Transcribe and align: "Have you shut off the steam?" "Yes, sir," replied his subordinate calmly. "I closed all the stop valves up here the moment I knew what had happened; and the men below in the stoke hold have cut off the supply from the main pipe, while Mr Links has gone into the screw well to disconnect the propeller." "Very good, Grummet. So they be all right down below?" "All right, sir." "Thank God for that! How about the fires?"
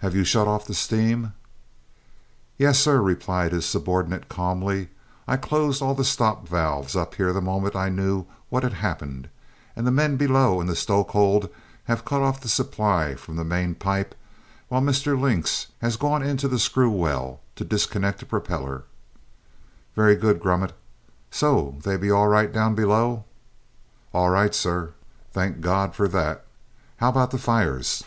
"Have 0.00 0.14
you 0.14 0.22
shut 0.22 0.46
off 0.46 0.66
the 0.66 0.74
steam?" 0.74 1.32
"Yes, 2.58 2.78
sir," 2.78 3.00
replied 3.00 3.52
his 3.52 3.64
subordinate 3.64 4.28
calmly. 4.28 4.90
"I 5.26 5.38
closed 5.38 5.80
all 5.80 5.94
the 5.94 6.04
stop 6.04 6.46
valves 6.46 6.94
up 6.94 7.14
here 7.14 7.32
the 7.32 7.40
moment 7.40 7.74
I 7.74 7.88
knew 7.88 8.26
what 8.50 8.64
had 8.64 8.74
happened; 8.74 9.30
and 9.74 9.86
the 9.86 9.90
men 9.90 10.18
below 10.18 10.60
in 10.60 10.66
the 10.66 10.76
stoke 10.76 11.12
hold 11.12 11.48
have 11.84 12.04
cut 12.04 12.20
off 12.20 12.42
the 12.42 12.50
supply 12.50 13.14
from 13.14 13.36
the 13.36 13.44
main 13.46 13.74
pipe, 13.74 14.14
while 14.68 14.82
Mr 14.82 15.18
Links 15.18 15.68
has 15.80 15.96
gone 15.96 16.22
into 16.22 16.48
the 16.48 16.58
screw 16.58 16.90
well 16.90 17.40
to 17.54 17.64
disconnect 17.64 18.18
the 18.20 18.26
propeller." 18.26 18.84
"Very 19.94 20.16
good, 20.16 20.38
Grummet. 20.38 20.76
So 21.30 21.76
they 21.82 21.96
be 21.96 22.10
all 22.10 22.28
right 22.28 22.52
down 22.52 22.74
below?" 22.74 23.24
"All 24.12 24.28
right, 24.28 24.54
sir." 24.54 24.92
"Thank 25.32 25.62
God 25.62 25.94
for 25.94 26.08
that! 26.08 26.44
How 26.98 27.08
about 27.08 27.30
the 27.30 27.38
fires?" 27.38 28.04